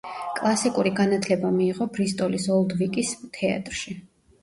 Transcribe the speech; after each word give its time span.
კლასიკური 0.37 0.91
განათლება 1.01 1.53
მიიღო 1.59 1.89
ბრისტოლის 1.99 2.51
ოლდ 2.59 2.77
ვიკის 2.83 3.17
თეატრში. 3.41 4.01